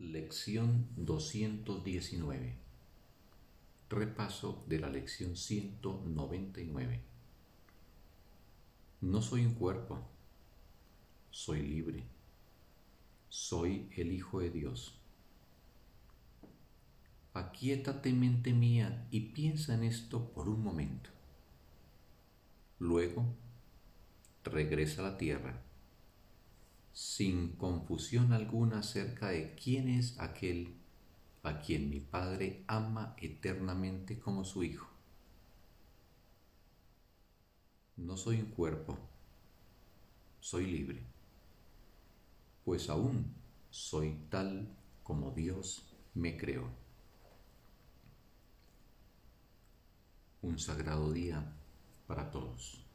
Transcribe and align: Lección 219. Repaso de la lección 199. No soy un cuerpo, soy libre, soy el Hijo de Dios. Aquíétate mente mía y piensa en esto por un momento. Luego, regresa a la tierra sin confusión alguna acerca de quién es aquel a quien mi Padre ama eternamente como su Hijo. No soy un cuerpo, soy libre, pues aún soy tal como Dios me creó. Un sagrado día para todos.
Lección 0.00 0.88
219. 0.96 2.54
Repaso 3.90 4.64
de 4.66 4.78
la 4.78 4.88
lección 4.88 5.36
199. 5.36 7.02
No 9.02 9.20
soy 9.20 9.44
un 9.44 9.52
cuerpo, 9.52 10.00
soy 11.30 11.60
libre, 11.60 12.04
soy 13.28 13.90
el 13.94 14.12
Hijo 14.12 14.40
de 14.40 14.48
Dios. 14.48 14.98
Aquíétate 17.34 18.14
mente 18.14 18.54
mía 18.54 19.06
y 19.10 19.20
piensa 19.20 19.74
en 19.74 19.84
esto 19.84 20.32
por 20.32 20.48
un 20.48 20.64
momento. 20.64 21.10
Luego, 22.78 23.26
regresa 24.44 25.02
a 25.02 25.10
la 25.10 25.18
tierra 25.18 25.62
sin 26.92 27.52
confusión 27.52 28.32
alguna 28.32 28.80
acerca 28.80 29.28
de 29.28 29.54
quién 29.54 29.88
es 29.88 30.18
aquel 30.18 30.74
a 31.42 31.60
quien 31.60 31.88
mi 31.88 32.00
Padre 32.00 32.64
ama 32.66 33.14
eternamente 33.18 34.18
como 34.18 34.44
su 34.44 34.62
Hijo. 34.62 34.88
No 37.96 38.16
soy 38.16 38.40
un 38.40 38.50
cuerpo, 38.50 38.98
soy 40.38 40.66
libre, 40.66 41.02
pues 42.64 42.88
aún 42.88 43.34
soy 43.70 44.18
tal 44.30 44.68
como 45.02 45.30
Dios 45.32 45.94
me 46.14 46.36
creó. 46.36 46.68
Un 50.42 50.58
sagrado 50.58 51.12
día 51.12 51.52
para 52.06 52.30
todos. 52.30 52.89